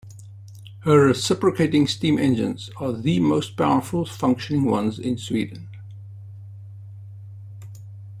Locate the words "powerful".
3.55-4.03